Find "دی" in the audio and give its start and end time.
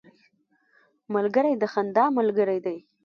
2.65-2.77